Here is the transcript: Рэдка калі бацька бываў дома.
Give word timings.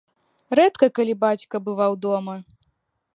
Рэдка 0.59 0.89
калі 0.99 1.13
бацька 1.25 1.55
бываў 1.69 1.93
дома. 2.09 2.35